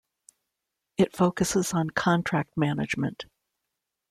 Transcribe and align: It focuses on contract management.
It 0.97 1.15
focuses 1.15 1.73
on 1.73 1.91
contract 1.91 2.57
management. 2.57 3.25